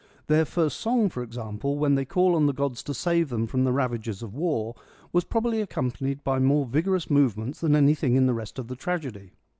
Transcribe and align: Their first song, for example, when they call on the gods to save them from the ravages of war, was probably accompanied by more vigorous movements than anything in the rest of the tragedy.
Their 0.25 0.45
first 0.45 0.79
song, 0.79 1.09
for 1.09 1.21
example, 1.21 1.77
when 1.77 1.93
they 1.93 2.05
call 2.05 2.35
on 2.35 2.47
the 2.47 2.55
gods 2.55 2.81
to 2.85 2.91
save 2.95 3.29
them 3.29 3.45
from 3.45 3.65
the 3.65 3.71
ravages 3.71 4.23
of 4.23 4.33
war, 4.33 4.73
was 5.13 5.23
probably 5.25 5.61
accompanied 5.61 6.23
by 6.23 6.39
more 6.39 6.65
vigorous 6.65 7.11
movements 7.11 7.59
than 7.61 7.75
anything 7.75 8.15
in 8.15 8.25
the 8.25 8.33
rest 8.33 8.57
of 8.57 8.67
the 8.67 8.75
tragedy. 8.75 9.33